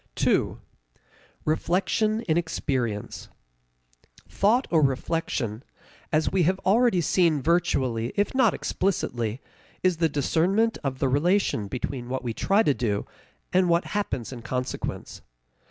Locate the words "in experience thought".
2.21-4.67